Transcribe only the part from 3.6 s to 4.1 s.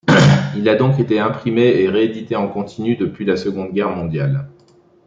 Guerre